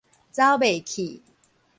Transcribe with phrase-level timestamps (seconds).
[0.31, 1.21] 走袂去